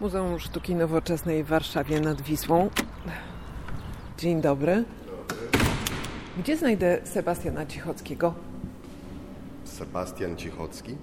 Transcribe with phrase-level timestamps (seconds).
[0.00, 2.70] Muzeum Sztuki Nowoczesnej w Warszawie nad Wisłą.
[4.18, 4.84] Dzień dobry.
[6.38, 8.34] Gdzie znajdę Sebastiana Cichockiego?
[9.64, 10.96] Sebastian Cichocki?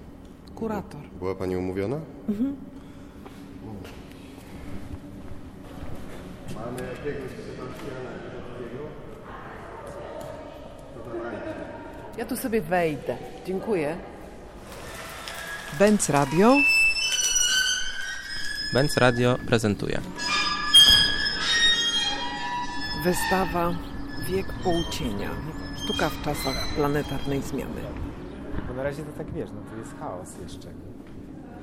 [0.54, 1.00] Kurator.
[1.18, 1.96] Była Pani umówiona?
[2.28, 2.56] Mhm.
[6.54, 8.84] Mamy jakiegoś Sebastiana Cichockiego?
[12.18, 13.16] Ja tu sobie wejdę.
[13.46, 13.96] Dziękuję.
[15.78, 16.56] Benz Radio.
[18.76, 20.00] Benz Radio prezentuje.
[23.04, 23.74] Wystawa
[24.28, 25.30] Wiek Półcienia.
[25.84, 27.80] Sztuka w czasach planetarnej zmiany.
[28.68, 30.68] Bo na razie to tak wiesz, no to jest chaos jeszcze.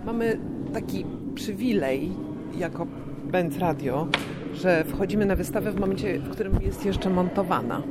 [0.06, 0.40] Mamy
[0.74, 1.06] taki
[1.36, 2.12] przywilej
[2.58, 2.88] jako
[3.34, 4.08] Benz Radio,
[4.54, 7.84] że wchodzimy na wystawę w momencie, w którym jest jeszcze montowana.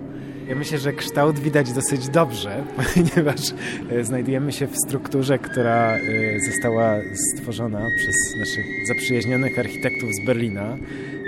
[0.48, 3.40] Ja myślę, że kształt widać dosyć dobrze, ponieważ
[3.90, 6.00] e, znajdujemy się w strukturze, która e,
[6.40, 10.76] została stworzona przez naszych zaprzyjaźnionych architektów z Berlina,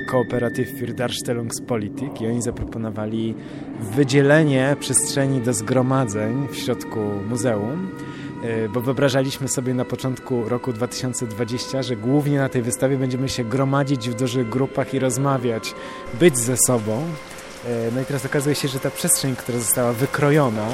[0.09, 3.35] Kooperatyw für Darstellungspolitik i oni zaproponowali
[3.81, 7.91] wydzielenie przestrzeni do zgromadzeń w środku muzeum,
[8.69, 14.11] bo wyobrażaliśmy sobie na początku roku 2020, że głównie na tej wystawie będziemy się gromadzić
[14.11, 15.75] w dużych grupach i rozmawiać,
[16.15, 17.03] być ze sobą.
[17.67, 20.69] E, no i teraz okazuje się, że ta przestrzeń, która została wykrojona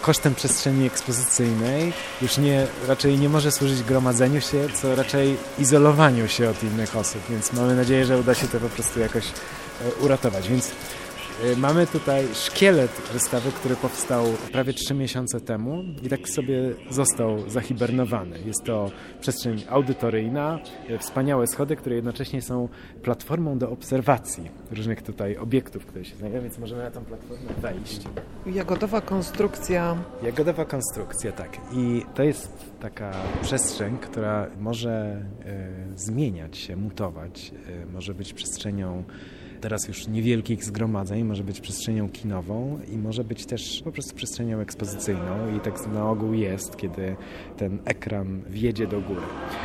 [0.00, 1.92] kosztem przestrzeni ekspozycyjnej
[2.22, 7.22] już nie, raczej nie może służyć gromadzeniu się, co raczej izolowaniu się od innych osób,
[7.30, 10.48] więc mamy nadzieję, że uda się to po prostu jakoś e, uratować.
[10.48, 11.03] Więc E,
[11.56, 18.38] mamy tutaj szkielet wystawy, który powstał prawie trzy miesiące temu i tak sobie został zahibernowany.
[18.46, 22.68] Jest to przestrzeń audytoryjna, e, wspaniałe schody, które jednocześnie są
[23.02, 28.00] platformą do obserwacji różnych tutaj obiektów, które się znajdują, więc możemy na tą platformę wejść.
[28.46, 29.96] Jagodowa konstrukcja.
[30.22, 31.60] Jagodowa konstrukcja, tak.
[31.72, 34.90] I to jest taka przestrzeń, która może
[35.44, 39.04] e, zmieniać się, mutować, e, może być przestrzenią
[39.64, 44.60] teraz już niewielkich zgromadzeń, może być przestrzenią kinową i może być też po prostu przestrzenią
[44.60, 47.16] ekspozycyjną i tak na ogół jest, kiedy
[47.56, 49.20] ten ekran wjedzie do góry.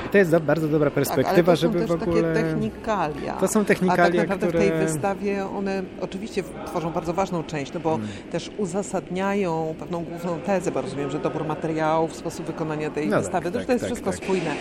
[0.05, 2.21] I to jest do, bardzo dobra perspektywa, tak, żeby w ogóle...
[2.21, 3.33] takie technikalia.
[3.33, 4.65] To są technikalia, A tak naprawdę które...
[4.65, 8.09] w tej wystawie one oczywiście tworzą bardzo ważną część, no bo hmm.
[8.31, 13.51] też uzasadniają pewną główną tezę, bo rozumiem, że dobór materiałów, sposób wykonania tej no wystawy,
[13.51, 14.23] tak, to, tak, to jest tak, wszystko tak.
[14.23, 14.51] spójne.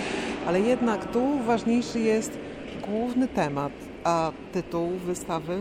[0.47, 2.38] Ale jednak tu ważniejszy jest
[2.88, 3.72] główny temat,
[4.08, 5.58] a tytuł wystawy?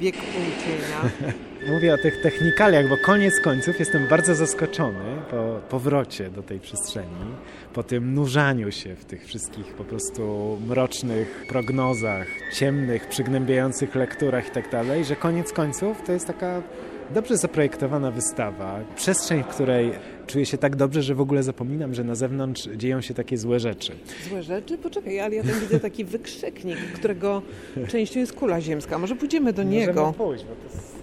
[0.00, 1.32] Wiek Półcienia.
[1.74, 7.34] Mówię o tych technikaliach, bo koniec końców jestem bardzo zaskoczony po powrocie do tej przestrzeni,
[7.72, 14.50] po tym nurzaniu się w tych wszystkich po prostu mrocznych prognozach, ciemnych, przygnębiających lekturach i
[14.50, 16.62] tak dalej, że koniec końców to jest taka
[17.10, 19.92] dobrze zaprojektowana wystawa, przestrzeń, w której
[20.26, 23.60] czuję się tak dobrze, że w ogóle zapominam, że na zewnątrz dzieją się takie złe
[23.60, 23.92] rzeczy.
[24.28, 24.78] Złe rzeczy?
[24.78, 27.42] Poczekaj, ale ja tam widzę taki wykrzyknik, którego
[27.88, 28.98] częścią jest kula ziemska.
[28.98, 30.14] Może pójdziemy do Możemy niego.
[30.18, 30.94] pójść, bo to jest,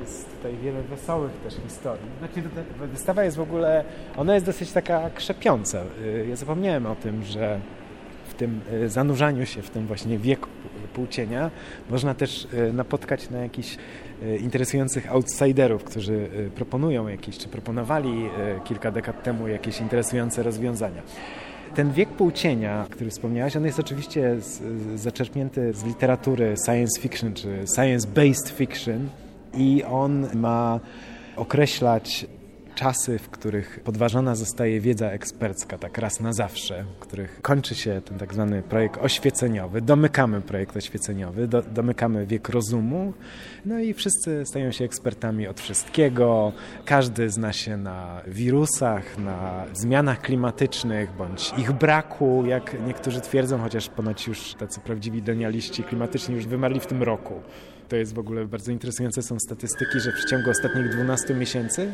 [0.00, 2.06] jest tutaj wiele wesołych też historii.
[2.18, 2.42] Znaczy,
[2.92, 3.84] wystawa jest w ogóle,
[4.16, 5.82] ona jest dosyć taka krzepiąca.
[6.04, 7.60] Y, ja zapomniałem o tym, że
[8.28, 10.48] w tym y, zanurzaniu się w tym właśnie wieku
[10.86, 11.50] półcienia
[11.90, 13.76] można też y, napotkać na jakiś
[14.40, 18.28] interesujących outsiderów, którzy proponują jakieś, czy proponowali
[18.64, 21.02] kilka dekad temu jakieś interesujące rozwiązania.
[21.74, 24.62] Ten wiek półcienia, który wspomniałaś, on jest oczywiście z,
[25.00, 29.08] zaczerpnięty z literatury science fiction, czy science-based fiction
[29.54, 30.80] i on ma
[31.36, 32.26] określać
[32.76, 38.00] czasy, w których podważona zostaje wiedza ekspercka, tak raz na zawsze, w których kończy się
[38.04, 43.12] ten tak zwany projekt oświeceniowy, domykamy projekt oświeceniowy, do, domykamy wiek rozumu,
[43.64, 46.52] no i wszyscy stają się ekspertami od wszystkiego,
[46.84, 53.88] każdy zna się na wirusach, na zmianach klimatycznych, bądź ich braku, jak niektórzy twierdzą, chociaż
[53.88, 57.42] ponoć już tacy prawdziwi denialiści klimatyczni już wymarli w tym roku.
[57.88, 61.92] To jest w ogóle bardzo interesujące są statystyki, że w ciągu ostatnich 12 miesięcy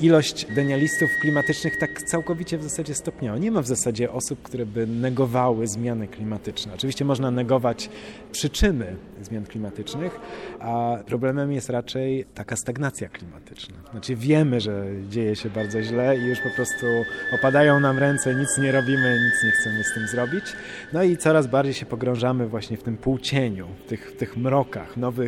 [0.00, 3.38] ilość denialistów klimatycznych tak całkowicie w zasadzie stopniała.
[3.38, 6.74] Nie ma w zasadzie osób, które by negowały zmiany klimatyczne.
[6.74, 7.90] Oczywiście można negować
[8.32, 10.20] przyczyny zmian klimatycznych,
[10.60, 13.76] a problemem jest raczej taka stagnacja klimatyczna.
[13.90, 16.86] Znaczy wiemy, że dzieje się bardzo źle i już po prostu
[17.34, 20.44] opadają nam ręce, nic nie robimy, nic nie chcemy z tym zrobić.
[20.92, 24.96] No i coraz bardziej się pogrążamy właśnie w tym półcieniu, w tych, w tych mrokach,
[24.96, 25.19] nowych,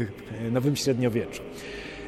[0.50, 1.42] nowym średniowieczu.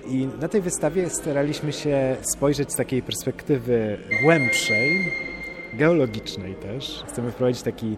[0.06, 5.12] I na tej wystawie staraliśmy się spojrzeć z takiej perspektywy głębszej,
[5.75, 7.04] geologicznej też.
[7.08, 7.96] Chcemy wprowadzić taki,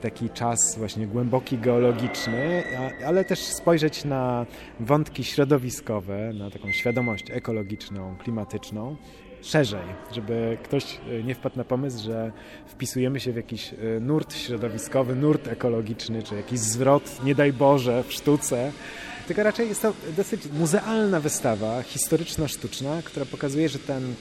[0.00, 2.64] taki czas właśnie głęboki, geologiczny,
[3.06, 4.46] ale też spojrzeć na
[4.80, 8.96] wątki środowiskowe, na taką świadomość ekologiczną, klimatyczną
[9.42, 9.80] szerzej,
[10.12, 12.32] żeby ktoś e, nie wpadł na pomysł, że
[12.66, 18.04] wpisujemy się w jakiś e, nurt środowiskowy, nurt ekologiczny, czy jakiś zwrot, nie daj Boże,
[18.08, 18.72] w sztuce.
[19.26, 24.14] Tylko raczej jest to dosyć muzealna wystawa, historyczno-sztuczna, która pokazuje, że ten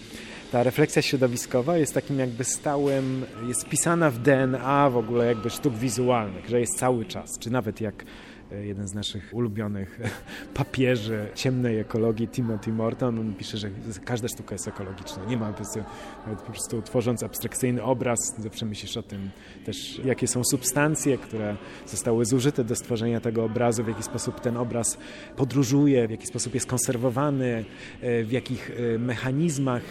[0.51, 5.73] ta refleksja środowiskowa jest takim jakby stałym, jest pisana w DNA w ogóle jakby sztuk
[5.73, 8.05] wizualnych, że jest cały czas, czy nawet jak
[8.51, 9.99] jeden z naszych ulubionych
[10.53, 13.69] papieży ciemnej ekologii, Timothy Morton, on pisze, że
[14.05, 15.25] każda sztuka jest ekologiczna.
[15.25, 15.53] Nie ma
[16.25, 19.29] po prostu, tworząc abstrakcyjny obraz, zawsze myślisz o tym
[19.65, 21.55] też, jakie są substancje, które
[21.87, 24.97] zostały zużyte do stworzenia tego obrazu, w jaki sposób ten obraz
[25.35, 27.65] podróżuje, w jaki sposób jest konserwowany,
[28.01, 29.83] e, w jakich e, mechanizmach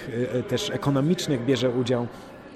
[0.49, 2.07] też ekonomicznych bierze udział.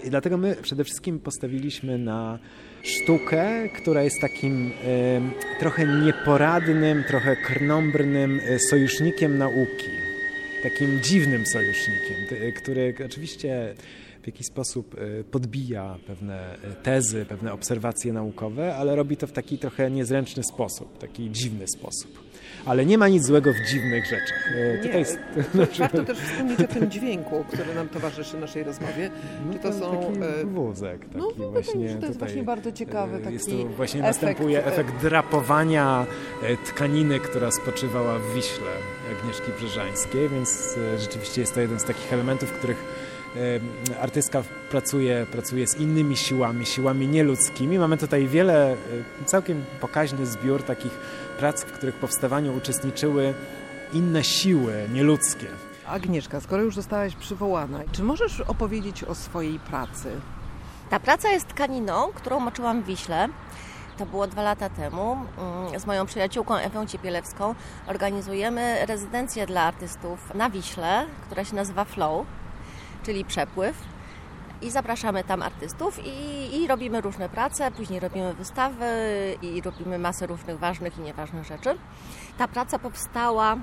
[0.04, 2.38] I dlatego my przede wszystkim postawiliśmy na
[2.82, 9.90] sztukę, która jest takim e, trochę nieporadnym, trochę krnąbrnym e, sojusznikiem nauki.
[10.62, 12.16] Takim dziwnym sojusznikiem,
[12.62, 13.74] który oczywiście
[14.22, 19.32] w jakiś sposób e, podbija pewne e, tezy, pewne obserwacje naukowe, ale robi to w
[19.32, 22.27] taki trochę niezręczny sposób, taki dziwny sposób
[22.68, 24.52] ale nie ma nic złego w dziwnych rzeczach.
[24.56, 25.18] E, nie, Tutaj jest,
[25.78, 29.10] warto też wspomnieć o tym dźwięku, który nam towarzyszy naszej rozmowie.
[29.46, 30.12] No Czy to, to są...
[30.12, 33.34] Taki e, wózek, taki no, no, właśnie to jest tutaj, właśnie bardzo ciekawy e, taki
[33.34, 36.06] jest to właśnie efekt, następuje efekt drapowania
[36.66, 38.70] tkaniny, która spoczywała w Wiśle
[39.18, 42.84] Agnieszki Brzeżańskiej, więc rzeczywiście jest to jeden z takich elementów, których
[44.00, 47.78] artystka pracuje, pracuje z innymi siłami, siłami nieludzkimi.
[47.78, 48.76] Mamy tutaj wiele,
[49.26, 50.92] całkiem pokaźny zbiór takich
[51.38, 53.34] prac, w których powstawaniu uczestniczyły
[53.92, 55.46] inne siły nieludzkie.
[55.86, 60.10] Agnieszka, skoro już zostałaś przywołana, czy możesz opowiedzieć o swojej pracy?
[60.90, 63.28] Ta praca jest tkaniną, którą moczyłam w Wiśle.
[63.98, 65.16] To było dwa lata temu.
[65.38, 67.54] Mm, z moją przyjaciółką Ewą Ciepielewską
[67.86, 72.26] organizujemy rezydencję dla artystów na Wiśle, która się nazywa Flow,
[73.08, 73.76] czyli przepływ.
[74.62, 78.87] I zapraszamy tam artystów i, i, robimy różne prace, później robimy wystawy
[79.43, 81.78] i robimy masę różnych ważnych i nieważnych rzeczy.
[82.38, 83.56] Ta praca powstała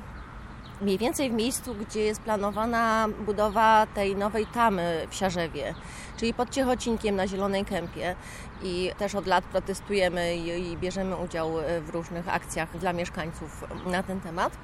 [0.82, 5.74] mniej więcej w miejscu, gdzie jest planowana budowa tej nowej tamy w Siarzewie,
[6.18, 8.16] czyli pod Ciechocinkiem na Zielonej Kępie.
[8.64, 11.52] I też od lat protestujemy i, i bierzemy udział
[11.82, 14.58] w różnych akcjach dla mieszkańców na ten temat.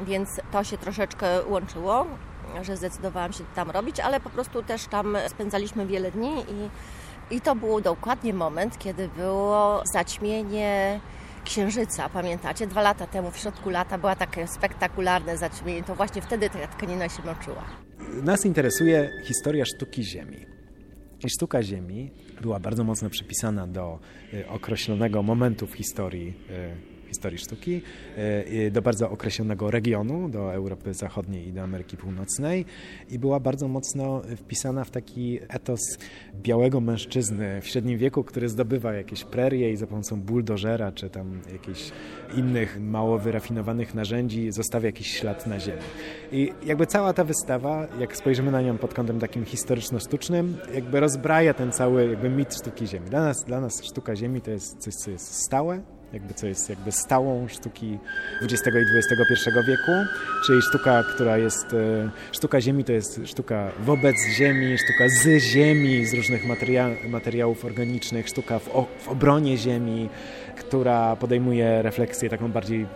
[0.00, 2.06] Więc to się troszeczkę łączyło
[2.62, 6.70] że zdecydowałam się tam robić, ale po prostu też tam spędzaliśmy wiele dni i,
[7.36, 11.00] i to był dokładnie moment, kiedy było zaćmienie
[11.44, 12.66] księżyca, pamiętacie?
[12.66, 17.08] Dwa lata temu, w środku lata, była takie spektakularne zaćmienie, to właśnie wtedy ta tkanina
[17.08, 17.64] się moczyła.
[18.22, 20.46] Nas interesuje historia sztuki Ziemi.
[21.24, 22.10] I sztuka Ziemi
[22.40, 23.98] była bardzo mocno przypisana do
[24.34, 27.82] y, określonego momentu w historii y, historii sztuki,
[28.16, 32.64] e, do bardzo określonego regionu, do Europy Zachodniej i do Ameryki Północnej
[33.10, 35.80] i była bardzo mocno wpisana w taki etos
[36.34, 41.40] białego mężczyzny w średnim wieku, który zdobywa jakieś prerie i za pomocą buldożera czy tam
[41.52, 41.92] jakichś
[42.36, 45.82] innych mało wyrafinowanych narzędzi zostawia jakiś ślad na ziemi.
[46.32, 51.54] I jakby cała ta wystawa, jak spojrzymy na nią pod kątem takim historyczno-sztucznym, jakby rozbraja
[51.54, 53.10] ten cały jakby mit sztuki ziemi.
[53.10, 55.80] Dla nas, dla nas sztuka ziemi to jest coś, co jest stałe,
[56.12, 57.98] jakby co jest jakby stałą sztuki
[58.42, 59.92] XX i XXI wieku,
[60.46, 66.06] czyli sztuka, która jest, e, sztuka ziemi to jest sztuka wobec ziemi, sztuka z ziemi,
[66.06, 68.68] z różnych materia materiałów organicznych, sztuka w,
[68.98, 70.08] w obronie ziemi,
[70.56, 72.86] która podejmuje refleksję taką bardziej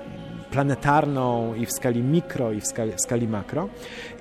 [0.50, 3.68] planetarną i w skali mikro i w skali, w skali makro.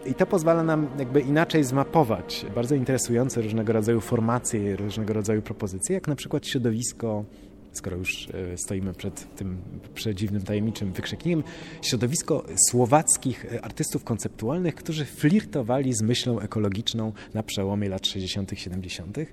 [0.05, 5.93] I to pozwala nam jakby inaczej zmapować bardzo interesujące różnego rodzaju formacje, różnego rodzaju propozycje,
[5.93, 7.25] jak na przykład środowisko
[7.73, 9.57] skoro już e, stoimy przed tym
[9.93, 11.43] przedziwnym, tajemniczym wykrzyknikiem,
[11.81, 19.17] środowisko słowackich e, artystów konceptualnych, którzy flirtowali z myślą ekologiczną na przełomie lat 60., 70.
[19.17, 19.25] E,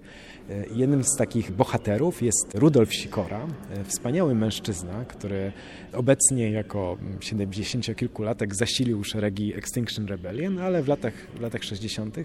[0.75, 3.47] jednym z takich bohaterów jest Rudolf Sikora,
[3.85, 5.53] wspaniały mężczyzna, który
[5.93, 12.17] obecnie jako 70-kilkulatek zasilił szeregi Extinction Rebellion, ale w latach, w latach 60.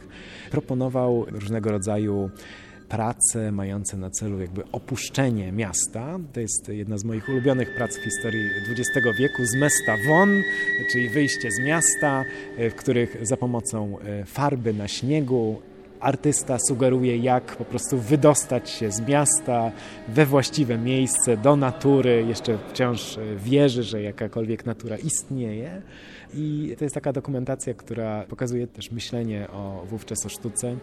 [0.52, 2.30] proponował różnego rodzaju
[2.90, 6.20] prace mające na celu jakby opuszczenie miasta.
[6.34, 10.42] To jest jedna z moich ulubionych prac w historii XX wieku, z miasta won,
[10.92, 12.24] czyli wyjście z miasta,
[12.58, 15.62] e, w których za pomocą e, farby na śniegu
[16.00, 19.72] artysta sugeruje, jak po prostu wydostać się z miasta
[20.08, 22.26] we właściwe miejsce, do natury.
[22.28, 25.82] Jeszcze wciąż wierzy, że jakakolwiek natura istnieje.
[26.38, 30.76] I to jest taka dokumentacja, która pokazuje też myślenie o wówczas o sztuce.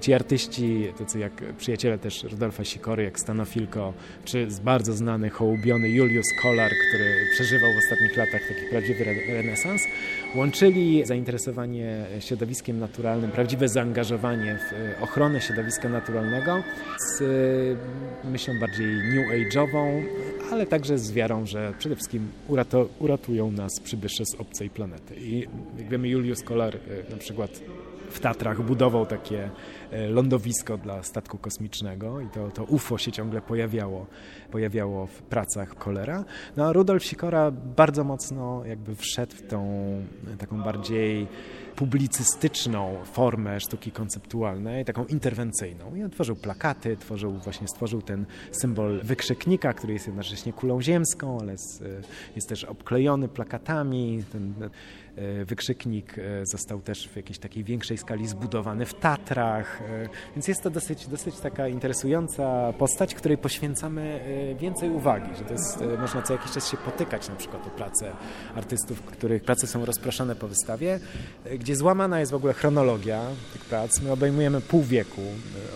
[0.00, 3.92] Ci artyści, tacy jak przyjaciele też Rudolfa Sikory, jak Stanofilko,
[4.24, 9.82] czy bardzo znany, hołubiony Julius Kolar, który przeżywał w ostatnich latach taki prawdziwy renesans,
[10.34, 16.62] łączyli zainteresowanie środowiskiem naturalnym, prawdziwe zaangażowanie w ochronę środowiska naturalnego
[16.98, 17.22] z
[18.24, 20.02] myślą bardziej new age'ową,
[20.50, 22.28] ale także z wiarą, że przede wszystkim
[22.98, 25.14] uratują nas przybysze z obcej planety.
[25.16, 25.46] I
[25.78, 27.60] jak wiemy, Julius Kolar e, na przykład
[28.10, 29.50] w Tatrach budował takie
[30.08, 34.06] lądowisko dla statku kosmicznego i to, to UFO się ciągle pojawiało,
[34.50, 36.24] pojawiało w pracach Kolera.
[36.56, 39.80] No a Rudolf Sikora bardzo mocno jakby wszedł w tą
[40.38, 41.26] taką bardziej
[41.76, 45.94] publicystyczną formę sztuki konceptualnej, taką interwencyjną.
[45.94, 51.38] I on tworzył plakaty, tworzył, właśnie stworzył ten symbol wykrzyknika, który jest jednocześnie kulą ziemską,
[51.40, 51.84] ale jest,
[52.36, 54.24] jest też obklejony plakatami.
[54.32, 54.54] Ten
[55.16, 59.79] E, wykrzyknik e, został też w jakiejś takiej większej skali zbudowany w Tatrach, e,
[60.36, 64.20] więc jest to dosyć, dosyć taka interesująca postać, której poświęcamy
[64.60, 68.12] więcej uwagi, że to jest, można co jakiś czas się potykać na przykład o pracę
[68.54, 71.00] artystów, których prace są rozproszone po wystawie,
[71.58, 73.22] gdzie złamana jest w ogóle chronologia
[73.52, 74.00] tych prac.
[74.00, 75.22] My obejmujemy pół wieku,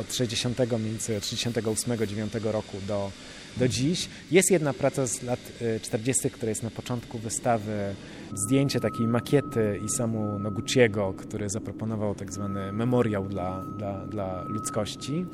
[0.01, 3.11] od 60, mniej więcej od 68-9 roku do
[3.57, 4.09] do dziś.
[4.31, 5.41] Jest jedna praca z lat
[5.83, 7.95] 40., która jest na początku wystawy
[8.35, 15.27] zdjęcie takiej makiety Isamu Noguchiego, który zaproponował tak zwany memoriał dla, dla, dla ludzkości.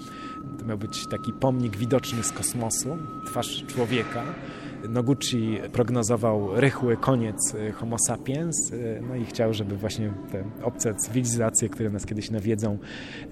[0.59, 4.23] To miał być taki pomnik widoczny z kosmosu, twarz człowieka.
[4.89, 10.95] Noguchi prognozował rychły koniec y, Homo sapiens, y, no i chciał, żeby właśnie te obce
[10.95, 12.79] cywilizacje, które nas kiedyś nawiedzą,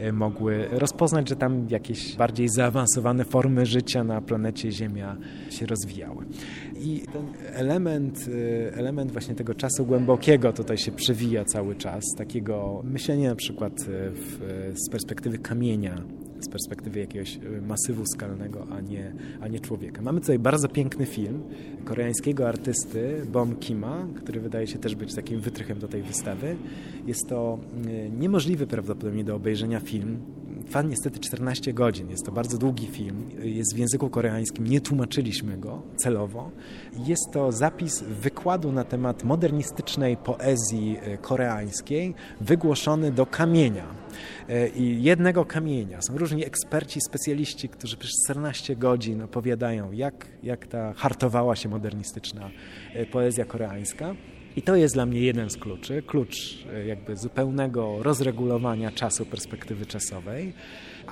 [0.00, 5.16] y, mogły rozpoznać, że tam jakieś bardziej zaawansowane formy życia na planecie Ziemia
[5.50, 6.24] się rozwijały.
[6.80, 8.30] I ten element,
[8.72, 13.72] element właśnie tego czasu głębokiego tutaj się przewija cały czas, takiego myślenia na przykład
[14.12, 14.38] w,
[14.74, 16.02] z perspektywy kamienia,
[16.40, 20.02] z perspektywy jakiegoś y, masywu skalnego, a nie, a nie człowieka.
[20.02, 21.42] Mamy tutaj bardzo piękny film
[21.84, 26.56] koreańskiego artysty Bom Kima, który wydaje się też być takim wytrychem do tej wystawy.
[27.06, 30.18] Jest to y, niemożliwy prawdopodobnie do obejrzenia film,
[30.68, 32.10] Trwa niestety 14 godzin.
[32.10, 33.30] Jest to bardzo długi film.
[33.42, 34.66] Jest w języku koreańskim.
[34.66, 36.50] Nie tłumaczyliśmy go celowo.
[37.06, 43.84] Jest to zapis wykładu na temat modernistycznej poezji y, koreańskiej wygłoszony do kamienia
[44.76, 46.02] i jednego kamienia.
[46.02, 52.50] Są różni eksperci, specjaliści, którzy przez 14 godzin opowiadają, jak, jak ta hartowała się modernistyczna
[52.94, 54.14] e, poezja koreańska.
[54.56, 59.86] I to jest dla mnie jeden z kluczy, klucz e, jakby zupełnego rozregulowania czasu, perspektywy
[59.86, 60.52] czasowej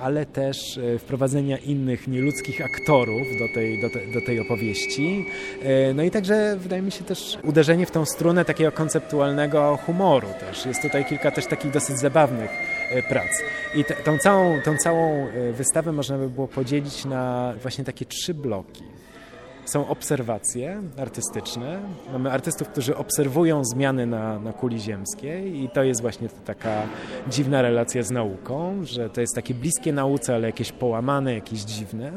[0.01, 5.25] ale też e, wprowadzenia innych nieludzkich aktorów do tej, do, te, do tej opowieści.
[5.63, 10.27] E, no i także wydaje mi się też uderzenie w tą strunę takiego konceptualnego humoru
[10.39, 10.65] też.
[10.65, 12.51] Jest tutaj kilka też takich dosyć zabawnych
[12.91, 13.31] e, prac.
[13.75, 18.96] I tą, całą, tą całą wystawę można by było podzielić na właśnie takie trzy bloki
[19.69, 21.79] są obserwacje artystyczne.
[22.11, 26.83] Mamy artystów, którzy obserwują zmiany na, na kuli ziemskiej i to jest właśnie taka
[27.29, 32.11] dziwna relacja z nauką, że to jest takie bliskie nauce, ale jakieś połamane, jakieś dziwne,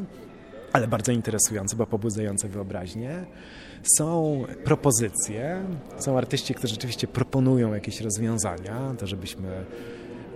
[0.73, 3.25] ale bardzo interesujące, bo pobudzające wyobraźnię.
[3.97, 5.65] Są propozycje,
[5.99, 9.65] są artyści, którzy rzeczywiście proponują jakieś rozwiązania, to żebyśmy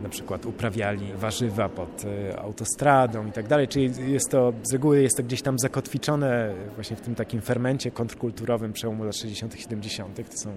[0.03, 5.03] na przykład uprawiali warzywa pod e, autostradą i tak dalej, czyli jest to, z reguły
[5.03, 10.17] jest to gdzieś tam zakotwiczone właśnie w tym takim fermencie kontrkulturowym przełomu lat 60 70
[10.31, 10.51] to są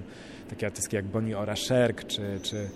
[0.50, 2.70] takie artystki jak Bonnie Ora Sherk czy, czy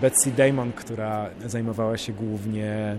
[0.00, 2.98] Betsy Damon, która zajmowała się głównie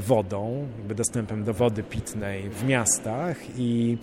[0.00, 3.98] wodą, jakby dostępem do wody pitnej w miastach i,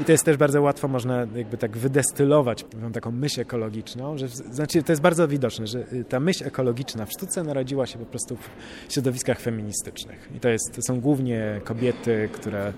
[0.00, 4.82] i to jest też bardzo łatwo, można jakby tak wydestylować taką myśl ekologiczną, że znaczy
[4.82, 8.36] to jest bardzo widoczne, że y, ta myśl ekologiczna w sztuce narodziła się po prostu
[8.36, 10.30] w środowiskach feministycznych.
[10.36, 12.72] I to, jest, to są głównie kobiety, które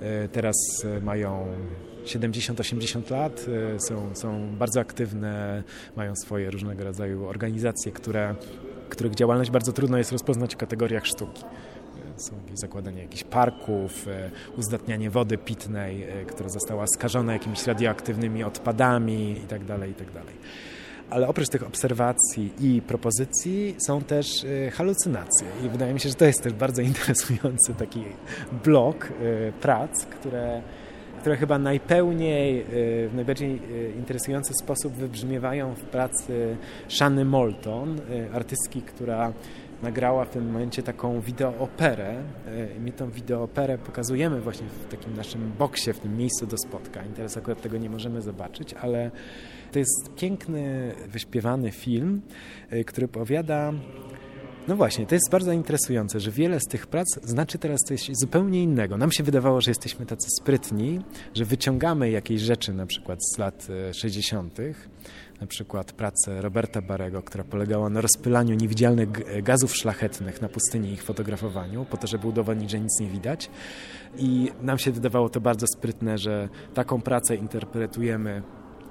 [0.00, 1.46] e, teraz e, mają
[2.04, 3.46] 70-80 lat,
[3.78, 5.62] są, są bardzo aktywne,
[5.96, 8.34] mają swoje różnego rodzaju organizacje, które,
[8.88, 11.44] których działalność bardzo trudno jest rozpoznać w kategoriach sztuki
[12.18, 19.36] są zakładanie jakichś parków, e, uzdatnianie wody pitnej, e, która została skażona jakimiś radioaktywnymi odpadami
[19.40, 20.12] itd., tak itd.
[20.12, 20.24] Tak
[21.10, 25.46] Ale oprócz tych obserwacji i propozycji są też e, halucynacje.
[25.66, 28.04] I wydaje mi się, że to jest też bardzo interesujący taki
[28.64, 29.08] blok
[29.60, 30.62] prac, które
[31.20, 32.64] które chyba najpełniej,
[33.08, 33.60] w najbardziej
[33.98, 36.56] interesujący sposób wybrzmiewają w pracy
[36.88, 38.00] Shany Moulton,
[38.32, 39.32] artystki, która
[39.82, 42.10] nagrała w tym momencie taką wideooperę.
[42.10, 47.08] E, my tą wideooperę pokazujemy właśnie w takim naszym boksie, w tym miejscu do spotkań.
[47.16, 49.10] Teraz akurat tego nie możemy zobaczyć, ale
[49.72, 52.22] to jest piękny, wyśpiewany film,
[52.70, 53.72] e, który opowiada
[54.68, 58.62] no właśnie, to jest bardzo interesujące, że wiele z tych prac znaczy teraz coś zupełnie
[58.62, 58.96] innego.
[58.96, 61.00] Nam się wydawało, że jesteśmy tacy sprytni,
[61.34, 64.74] że wyciągamy jakieś rzeczy na przykład z lat 60., e,
[65.40, 69.08] na przykład pracę Roberta Barego, która polegała na rozpylaniu niewidzialnych
[69.42, 73.50] gazów szlachetnych na pustyni i ich fotografowaniu, po to, żeby udowodnić, że nic nie widać.
[74.16, 78.42] I nam się wydawało to bardzo sprytne, że taką pracę interpretujemy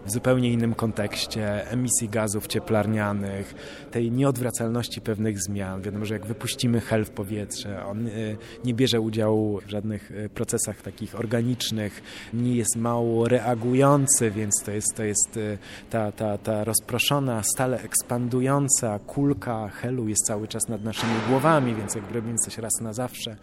[0.06, 3.56] w zupełnie innym kontekście emisji gazów cieplarnianych,
[3.92, 5.82] tej nieodwracalności pewnych zmian.
[5.82, 10.30] Wiadomo, że jak wypuścimy hel w powietrze, on y, nie bierze udziału w żadnych y,
[10.30, 12.02] procesach takich organicznych,
[12.34, 15.58] nie jest mało reagujący, więc to jest, to jest y,
[15.90, 21.96] ta, ta, ta rozproszona, stale ekspandująca kulka helu jest cały czas nad naszymi głowami, więc
[21.96, 23.36] jakby robimy coś raz na zawsze.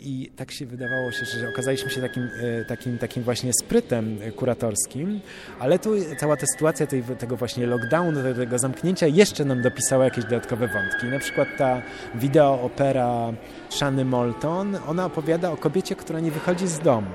[0.00, 5.20] I tak się wydawało się, że okazaliśmy się takim, e, takim, takim właśnie sprytem kuratorskim,
[5.58, 10.24] ale tu cała ta sytuacja tej, tego właśnie lockdownu, tego zamknięcia jeszcze nam dopisała jakieś
[10.24, 11.06] dodatkowe wątki.
[11.06, 11.82] Na przykład ta
[12.14, 13.32] wideo opera
[13.70, 17.10] Shany Molton, ona opowiada o kobiecie, która nie wychodzi z domu.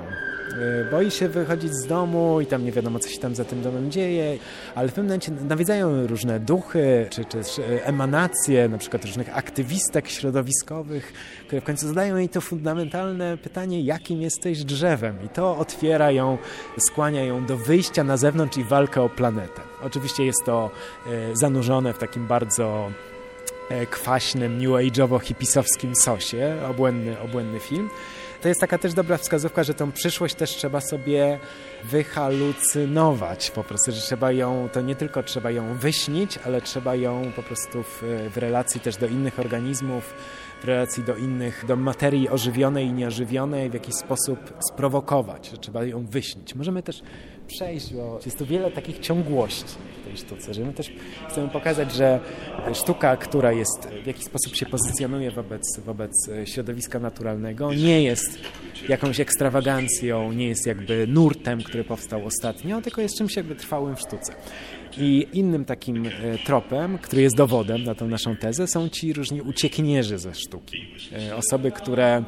[0.49, 3.61] E, boi się wychodzić z domu i tam nie wiadomo, co się tam za tym
[3.61, 4.37] domem dzieje,
[4.75, 11.13] ale w pewnym momencie nawiedzają różne duchy, czy, czy emanacje, na przykład różnych aktywistek środowiskowych,
[11.47, 15.15] które w końcu zadają jej to fundamentalne pytanie, jakim jesteś drzewem?
[15.25, 16.37] I to otwiera ją,
[16.79, 19.61] skłania ją do wyjścia na zewnątrz i walkę o planetę.
[19.83, 20.71] Oczywiście jest to
[21.07, 22.91] e, zanurzone w takim bardzo
[23.69, 27.89] e, kwaśnym, new age'owo-hipisowskim sosie, obłędny, obłędny film,
[28.41, 31.39] to jest taka też dobra wskazówka, że tą przyszłość też trzeba sobie
[31.83, 37.31] wyhalucynować po prostu, że trzeba ją, to nie tylko trzeba ją wyśnić, ale trzeba ją
[37.35, 38.03] po prostu w,
[38.33, 40.13] w relacji też do innych organizmów,
[40.61, 45.83] w relacji do innych, do materii ożywionej i nieożywionej w jakiś sposób sprowokować, że trzeba
[45.83, 46.55] ją wyśnić.
[46.55, 47.01] Możemy też
[47.49, 50.91] przejść, bo jest tu wiele takich ciągłości w tej sztuce, że my też
[51.29, 52.19] chcemy pokazać, że
[52.73, 56.11] sztuka, która jest, w jakiś sposób się pozycjonuje wobec, wobec
[56.45, 58.39] środowiska naturalnego, nie jest
[58.89, 63.99] jakąś ekstrawagancją, nie jest jakby nurtem, który powstał ostatnio, tylko jest czymś jakby trwałym w
[63.99, 64.33] sztuce.
[64.97, 66.11] I innym takim e,
[66.45, 70.77] tropem, który jest dowodem na tą naszą tezę, są ci różni uciekinierzy ze sztuki.
[71.29, 72.23] E, osoby, które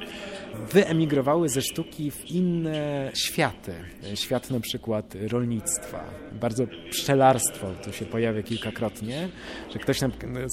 [0.72, 3.74] wyemigrowały ze sztuki w inne światy.
[4.16, 9.30] Świat na przykład rolnictwa, bardzo pszczelarstwo, to się pojawia kilkakrotnie,
[9.74, 10.00] że ktoś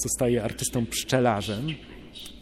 [0.03, 1.67] zostaje artystą pszczelarzem,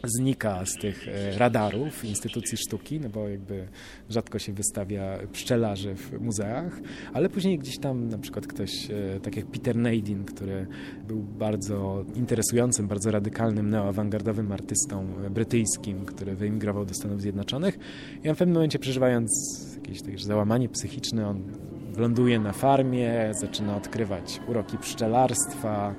[0.04, 3.68] znika z tych e, radarów instytucji sztuki, no bo jakby
[4.10, 6.80] rzadko się wystawia pszczelarzy w muzeach,
[7.14, 10.68] ale później gdzieś tam na przykład ktoś, e, tak jak Peter Nadin, który
[11.08, 17.80] był bardzo interesującym, bardzo radykalnym, neoawangardowym artystą brytyjskim, który wyemigrował do Stanów Zjednoczonych.
[18.24, 19.32] I on w pewnym momencie przeżywając
[19.76, 21.44] jakieś takie załamanie psychiczne, on
[21.98, 25.96] ląduje na farmie, zaczyna odkrywać uroki pszczelarstwa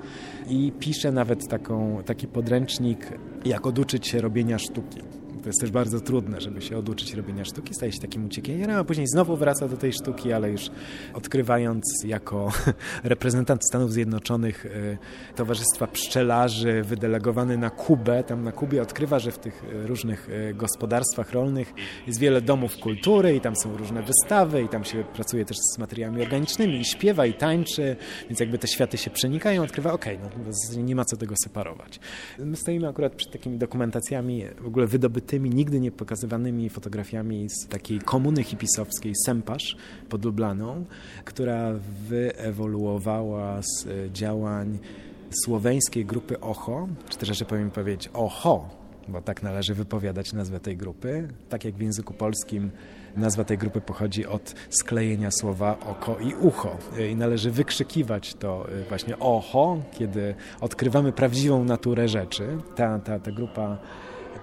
[0.49, 3.07] i pisze nawet taką, taki podręcznik,
[3.45, 5.01] jak oduczyć się robienia sztuki.
[5.41, 8.83] To jest też bardzo trudne, żeby się oduczyć robienia sztuki, staje się takim uciekinierem, a
[8.83, 10.69] później znowu wraca do tej sztuki, ale już
[11.13, 12.51] odkrywając jako
[13.03, 14.97] reprezentant Stanów Zjednoczonych y,
[15.35, 20.53] Towarzystwa Pszczelarzy wydelegowany na Kubę, tam na Kubie odkrywa, że w tych y, różnych y,
[20.53, 21.73] gospodarstwach rolnych
[22.07, 25.77] jest wiele domów kultury i tam są różne wystawy i tam się pracuje też z
[25.77, 27.95] materiałami organicznymi i śpiewa i tańczy,
[28.29, 30.29] więc jakby te światy się przenikają, odkrywa, okej, okay,
[30.75, 31.99] no nie ma co tego separować.
[32.39, 37.67] My stoimy akurat przed takimi dokumentacjami w ogóle wydobytymi tymi nigdy nie pokazywanymi fotografiami z
[37.67, 39.77] takiej komuny hipisowskiej Sempasz
[40.09, 40.85] pod Lublaną,
[41.25, 41.73] która
[42.07, 44.79] wyewoluowała z e, działań
[45.45, 48.69] słoweńskiej grupy OHO, czy też jeszcze powiem powiedzieć OHO,
[49.07, 51.27] bo tak należy wypowiadać nazwę tej grupy.
[51.49, 52.71] Tak jak w języku polskim
[53.17, 56.77] nazwa tej grupy pochodzi od sklejenia słowa oko i ucho.
[56.97, 62.57] E, I należy wykrzykiwać to e, właśnie oho, kiedy odkrywamy prawdziwą naturę rzeczy.
[62.75, 63.77] Ta, ta, ta grupa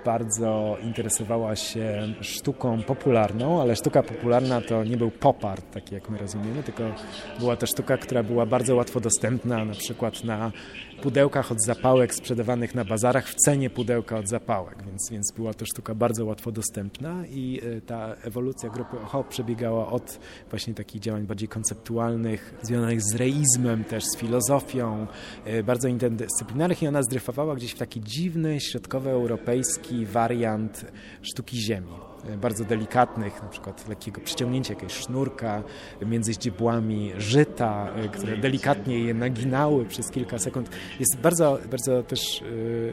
[0.05, 6.11] bardzo interesowała się sztuką popularną, ale sztuka popularna to nie był pop art, taki jak
[6.11, 6.83] my rozumiemy, tylko
[7.39, 10.53] była to sztuka, która była bardzo łatwo dostępna, na przykład na
[11.03, 15.67] pudełkach od zapałek sprzedawanych na bazarach w cenie pudełka od zapałek, więc, więc była to
[15.67, 20.19] sztuka bardzo łatwo dostępna i e, ta ewolucja grupy OHO przebiegała od
[20.51, 25.07] właśnie takich działań bardziej konceptualnych, związanych z reizmem, też z filozofią,
[25.45, 30.85] e, bardzo interdyscyplinarnych i ona zdryfowała gdzieś w taki dziwny, środkowoeuropejski wariant
[31.23, 31.93] sztuki ziemi
[32.29, 35.63] e, bardzo delikatnych, na przykład lekkiego przyciągnięcia jakiegoś sznurka
[36.07, 40.71] między ździbłami żyta, e, które delikatnie je naginały przez kilka sekund.
[41.01, 42.45] Jest bardzo, bardzo też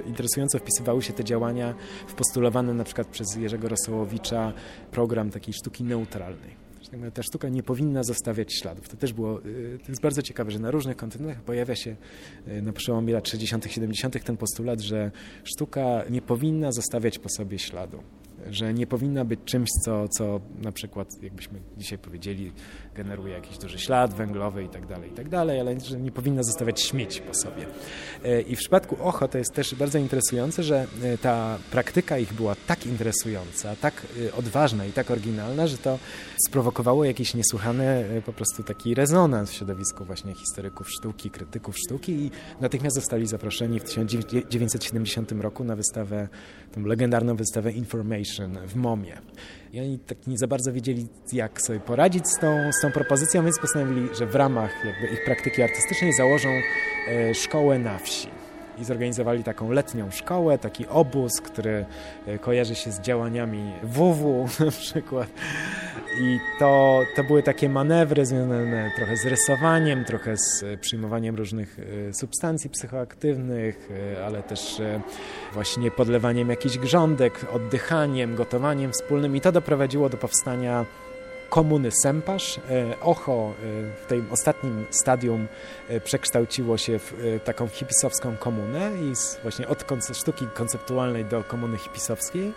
[0.06, 1.74] interesująco wpisywały się te działania
[2.08, 4.54] w postulowany na przykład przez Jerzego Rosołowicza
[4.92, 6.64] program takiej sztuki neutralnej
[7.14, 8.90] ta sztuka nie powinna zostawiać śladów.
[8.90, 11.96] To też było, y, to jest bardzo ciekawe, że na różnych kontynentach pojawia się
[12.48, 14.24] y, na przełomie lat 60., 70.
[14.24, 15.12] ten postulat, że
[15.44, 18.04] sztuka nie powinna zostawiać po sobie śladu
[18.50, 22.52] że nie powinna być czymś, co, co na przykład, jakbyśmy dzisiaj powiedzieli,
[22.96, 26.44] generuje jakiś duży ślad węglowy i tak dalej, i tak dalej, ale że nie powinna
[26.44, 27.66] zostawiać śmieci po sobie.
[28.24, 32.34] E, I w przypadku OCHO to jest też bardzo interesujące, że e, ta praktyka ich
[32.34, 36.00] była tak interesująca, tak e, odważna i tak oryginalna, że to
[36.48, 42.32] sprowokowało jakiś niesłychany po prostu taki rezonans w środowisku właśnie historyków sztuki, krytyków sztuki i
[42.62, 46.28] natychmiast zostali zaproszeni w 1970 roku na wystawę,
[46.74, 49.18] tą legendarną wystawę Information w MOMie.
[49.74, 53.44] I oni tak nie za bardzo wiedzieli, jak sobie poradzić z tą, z tą propozycją,
[53.44, 54.72] więc postanowili, że w ramach
[55.14, 56.50] ich praktyki artystycznej założą
[57.08, 58.28] e, szkołę na wsi
[58.78, 61.86] i zorganizowali taką letnią szkołę, taki obóz, który
[62.26, 65.30] e, kojarzy się z działaniami WW na przykład.
[66.20, 71.78] I to, to były takie manewry związane trochę z rysowaniem, trochę z e, przyjmowaniem różnych
[72.10, 73.90] e, substancji psychoaktywnych,
[74.26, 74.82] ale też
[75.54, 80.86] właśnie podlewaniem jakichś grządek, oddychaniem, gotowaniem wspólnym i to doprowadziło do powstania
[81.54, 82.58] komuny Semparz.
[82.58, 83.54] E, Ocho e,
[84.04, 85.48] w tym ostatnim stadium
[85.90, 92.54] e, przekształciło się w taką hipisowską komunę i właśnie od sztuki konceptualnej do komuny hipisowskiej,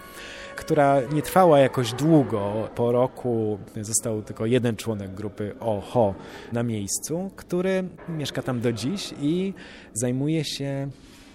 [0.57, 2.69] która nie trwała jakoś długo.
[2.75, 6.15] Po roku został tylko jeden członek grupy Oho
[6.53, 9.55] na miejscu, który mieszka tam do dziś i
[9.93, 10.89] zajmuje się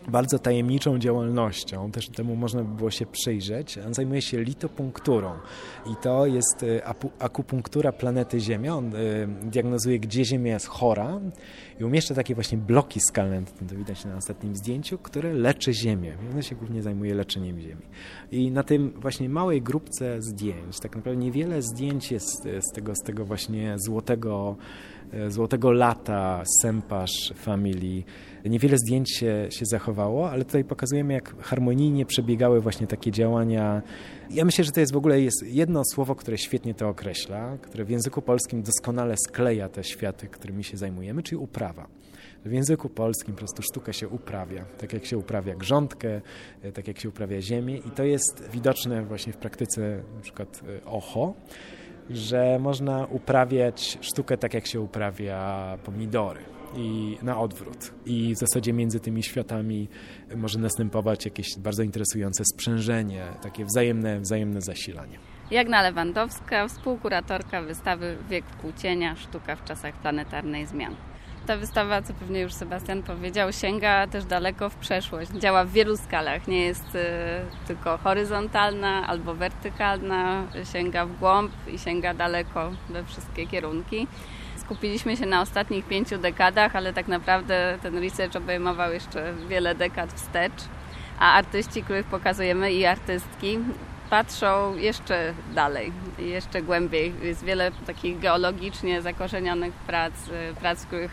[0.08, 3.78] bardzo tajemniczą działalnością, też temu można by było się przyjrzeć.
[3.78, 5.32] On zajmuje się litopunkturą
[5.86, 6.82] i to jest y,
[7.20, 8.76] akupunktura planety Ziemia.
[8.76, 11.20] On y, diagnozuje, gdzie Ziemia jest chora
[11.80, 16.18] i umieszcza takie właśnie bloki skalne, to widać na ostatnim zdjęciu, które leczy Ziemię.
[16.36, 17.86] On się głównie zajmuje leczeniem Ziemi.
[18.32, 23.00] I na tym właśnie małej grupce zdjęć, tak naprawdę niewiele zdjęć jest z tego, z
[23.00, 24.56] tego właśnie złotego,
[25.01, 28.04] y, złotego lata Sempasz Family,
[28.46, 33.82] Niewiele zdjęć się, się zachowało, ale tutaj pokazujemy, jak harmonijnie przebiegały właśnie takie działania.
[34.30, 37.86] Ja myślę, że to jest w ogóle jest jedno słowo, które świetnie to określa, które
[37.86, 41.88] w języku polskim doskonale skleja te światy, którymi się zajmujemy, czyli uprawa.
[42.46, 46.22] W języku polskim po prostu sztuka się uprawia, tak jak się uprawia grządkę,
[46.74, 51.34] tak jak się uprawia ziemię i to jest widoczne właśnie w praktyce przykład e, OHO,
[52.18, 56.40] że można uprawiać sztukę tak jak się uprawia pomidory
[56.76, 57.92] i na odwrót.
[58.06, 59.88] I w zasadzie między tymi światami
[60.36, 65.20] może następować jakieś bardzo interesujące sprzężenie, takie wzajemne, wzajemne zasilanie.
[65.52, 70.96] Jagna Lewandowska, współkuratorka wystawy Wiek Płócienia, sztuka w czasach planetarnej zmian.
[71.48, 75.32] Ta wystawa, co pewnie już Sebastian powiedział, sięga też daleko w przeszłość.
[75.32, 76.48] Działa w wielu skalach.
[76.48, 77.00] Nie jest y,
[77.68, 84.08] tylko horyzontalna albo wertykalna, sięga w głąb i sięga daleko we wszystkie kierunki
[84.72, 90.14] skupiliśmy się na ostatnich pięciu dekadach, ale tak naprawdę ten research obejmował jeszcze wiele dekad
[90.14, 90.64] wstecz,
[91.20, 93.60] a artyści, których pokazujemy i artystki
[94.12, 97.14] patrzą jeszcze dalej, jeszcze głębiej.
[97.22, 101.12] Jest wiele takich geologicznie zakorzenionych prac, y, prac, w których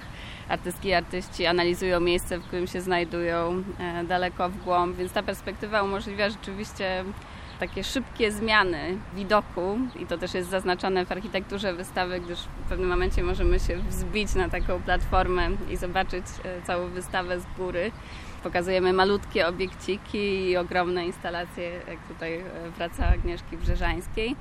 [0.49, 5.23] artystki i artyści analizują miejsce, w którym się znajdują e, daleko w głąb, więc ta
[5.23, 7.05] perspektywa umożliwia rzeczywiście
[7.61, 12.89] takie szybkie zmiany widoku i to też jest zaznaczone w architekturze wystawy, gdyż w pewnym
[12.89, 17.93] momencie możemy się wzbić na taką platformę i zobaczyć e, całą wystawę z góry.
[18.43, 22.45] Pokazujemy malutkie obiekciki i ogromne instalacje, jak tutaj e,
[22.77, 24.37] praca Agnieszki Brzeżańskiej.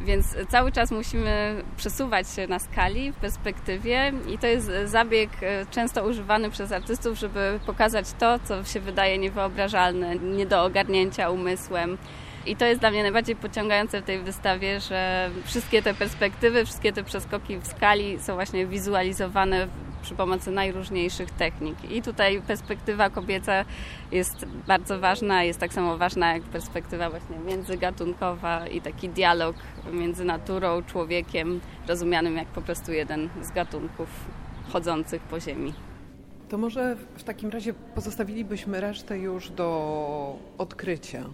[0.00, 5.66] Więc cały czas musimy przesuwać się na skali, w perspektywie i to jest zabieg e,
[5.70, 11.98] często używany przez artystów, żeby pokazać to, co się wydaje niewyobrażalne, nie do ogarnięcia umysłem.
[12.46, 16.92] I to jest dla mnie najbardziej pociągające w tej wystawie, że wszystkie te perspektywy, wszystkie
[16.92, 19.68] te przeskoki w skali są właśnie wizualizowane
[20.02, 21.90] przy pomocy najróżniejszych technik.
[21.90, 23.64] I tutaj perspektywa kobieca
[24.12, 29.56] jest bardzo ważna, jest tak samo ważna jak perspektywa właśnie międzygatunkowa i taki dialog
[29.92, 34.08] między naturą, człowiekiem, rozumianym jak po prostu jeden z gatunków
[34.72, 35.74] chodzących po ziemi.
[36.48, 41.24] To może w takim razie pozostawilibyśmy resztę już do odkrycia.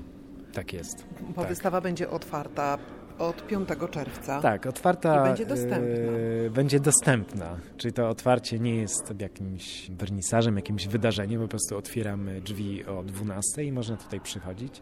[0.53, 1.07] Tak jest.
[1.21, 1.49] Bo tak.
[1.49, 2.79] wystawa będzie otwarta
[3.29, 4.41] od 5 czerwca.
[4.41, 5.21] Tak, otwarta.
[5.21, 6.13] I będzie dostępna.
[6.47, 7.57] e, będzie dostępna.
[7.77, 11.43] Czyli to otwarcie nie jest jakimś wernisażem, jakimś wydarzeniem.
[11.43, 14.81] Po prostu otwieramy drzwi o 12 i można tutaj przychodzić.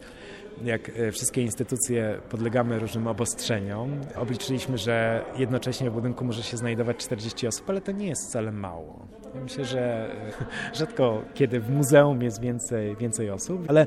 [0.64, 4.00] Jak e, wszystkie instytucje podlegamy różnym obostrzeniom.
[4.16, 8.52] Obliczyliśmy, że jednocześnie w budynku może się znajdować 40 osób, ale to nie jest wcale
[8.52, 9.06] mało.
[9.34, 13.86] Ja myślę, że e, rzadko kiedy w muzeum jest więcej, więcej osób, ale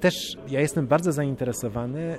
[0.00, 2.18] też ja jestem bardzo zainteresowany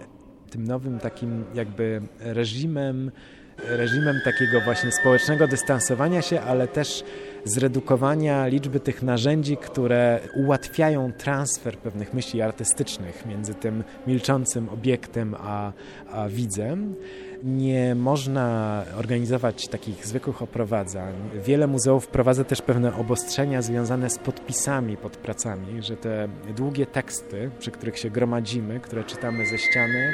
[0.53, 3.11] tym nowym takim jakby reżimem,
[3.57, 7.03] reżimem takiego właśnie społecznego dystansowania się, ale też
[7.45, 15.73] zredukowania liczby tych narzędzi, które ułatwiają transfer pewnych myśli artystycznych między tym milczącym obiektem a,
[16.11, 16.95] a widzem.
[17.43, 21.13] Nie można organizować takich zwykłych oprowadzań.
[21.45, 27.49] Wiele muzeów wprowadza też pewne obostrzenia związane z podpisami pod pracami, że te długie teksty,
[27.59, 30.13] przy których się gromadzimy, które czytamy ze ściany,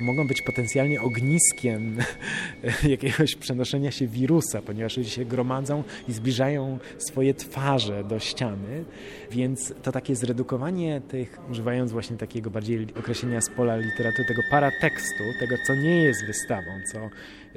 [0.00, 1.96] mogą być potencjalnie ogniskiem
[2.88, 8.84] jakiegoś przenoszenia się wirusa, ponieważ ludzie się gromadzą i zbliżają swoje twarze do ściany,
[9.30, 15.24] więc to takie zredukowanie tych, używając właśnie takiego bardziej określenia z pola literatury, tego paratekstu,
[15.40, 16.98] tego co nie jest wystawą, co,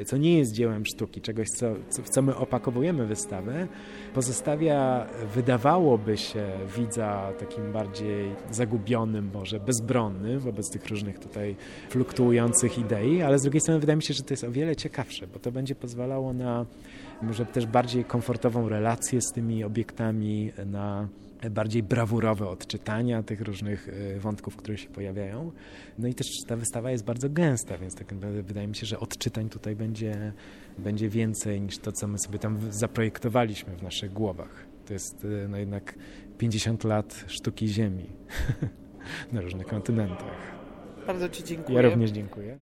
[0.05, 3.67] co nie jest dziełem sztuki, czegoś, co, co, w co my opakowujemy wystawę,
[4.13, 11.55] pozostawia, wydawałoby się, widza takim bardziej zagubionym, może bezbronnym wobec tych różnych tutaj
[12.77, 15.39] idei, ale z drugiej strony wydaje mi się, że to jest o wiele ciekawsze, bo
[15.39, 16.65] to będzie pozwalało na
[17.21, 21.07] może też bardziej komfortową relację z tymi obiektami, na
[21.49, 25.51] bardziej brawurowe odczytania tych różnych e, wątków, które się pojawiają.
[25.99, 28.99] No i też ta wystawa jest bardzo gęsta, więc tak naprawdę wydaje mi się, że
[28.99, 30.33] odczytań tutaj będzie,
[30.77, 34.65] będzie więcej niż to, co my sobie tam zaprojektowaliśmy w naszych głowach.
[34.85, 35.95] To jest e, no jednak
[36.37, 38.05] 50 lat sztuki ziemi
[39.33, 40.60] na różnych kontynentach.
[41.07, 41.75] Bardzo Ci dziękuję.
[41.75, 42.59] Ja również dziękuję.